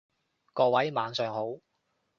[0.53, 1.59] 各位晚上好